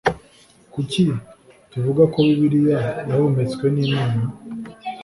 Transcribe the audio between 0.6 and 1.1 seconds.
kuki